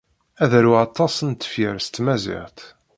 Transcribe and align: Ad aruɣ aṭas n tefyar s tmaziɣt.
Ad 0.43 0.51
aruɣ 0.57 0.77
aṭas 0.87 1.15
n 1.21 1.31
tefyar 1.31 1.77
s 1.85 1.87
tmaziɣt. 1.87 2.59